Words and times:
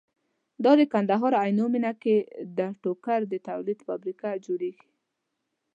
دا 0.63 0.71
د 0.79 0.81
کندهار 0.93 1.33
عينو 1.43 1.65
مينه 1.73 1.91
کې 2.01 2.15
ده 2.57 2.67
ټوکر 2.81 3.19
د 3.31 3.33
تولید 3.47 3.79
فابريکه 3.87 4.29
جوړيږي 4.45 4.89